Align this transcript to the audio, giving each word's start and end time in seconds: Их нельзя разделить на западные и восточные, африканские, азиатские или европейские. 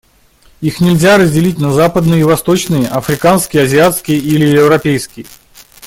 Их 0.61 0.79
нельзя 0.81 1.19
разделить 1.19 1.59
на 1.59 1.71
западные 1.73 2.21
и 2.21 2.23
восточные, 2.23 2.87
африканские, 2.87 3.65
азиатские 3.65 4.17
или 4.17 4.47
европейские. 4.47 5.27